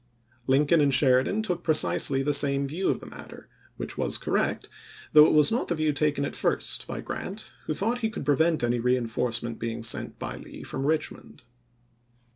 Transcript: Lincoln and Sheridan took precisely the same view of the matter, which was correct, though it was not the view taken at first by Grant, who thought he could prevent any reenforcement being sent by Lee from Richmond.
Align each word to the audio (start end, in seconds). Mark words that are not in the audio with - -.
Lincoln 0.47 0.81
and 0.81 0.91
Sheridan 0.91 1.43
took 1.43 1.63
precisely 1.63 2.23
the 2.23 2.33
same 2.33 2.67
view 2.67 2.89
of 2.89 3.01
the 3.01 3.05
matter, 3.05 3.47
which 3.77 3.99
was 3.99 4.17
correct, 4.17 4.67
though 5.13 5.27
it 5.27 5.31
was 5.31 5.51
not 5.51 5.67
the 5.67 5.75
view 5.75 5.93
taken 5.93 6.25
at 6.25 6.35
first 6.35 6.87
by 6.87 7.01
Grant, 7.01 7.53
who 7.67 7.75
thought 7.75 7.99
he 7.99 8.09
could 8.09 8.25
prevent 8.25 8.63
any 8.63 8.79
reenforcement 8.79 9.59
being 9.59 9.83
sent 9.83 10.17
by 10.17 10.37
Lee 10.37 10.63
from 10.63 10.87
Richmond. 10.87 11.43